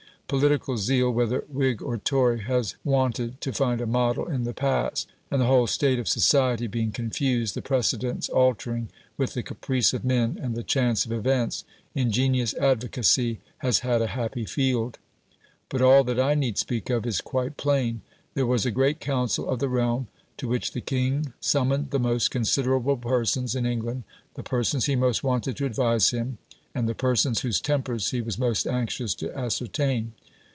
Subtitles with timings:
[0.39, 5.09] Political zeal, whether Whig or Tory, has wanted to find a model in the past;
[5.29, 8.87] and the whole state of society being confused, the precedents altering
[9.17, 14.07] with the caprice of men and the chance of events, ingenious advocacy has had a
[14.15, 14.99] happy field.
[15.67, 17.99] But all that I need speak of is quite plain.
[18.33, 20.07] There was a great "council" of the realm,
[20.37, 24.03] to which the king summoned the most considerable persons in England,
[24.35, 26.37] the persons he most wanted to advise him,
[26.73, 30.13] and the persons whose tempers he was most anxious to ascertain.